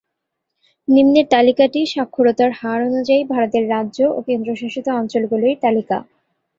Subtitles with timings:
[0.87, 5.97] নিম্নের তালিকাটি সাক্ষরতার হার অনুযায়ী ভারতের রাজ্য ও কেন্দ্রশাসিত অঞ্চলগুলির তালিকা।